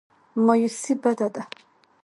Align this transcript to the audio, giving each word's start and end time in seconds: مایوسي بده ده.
مایوسي 0.45 0.93
بده 1.03 1.27
ده. 1.35 1.43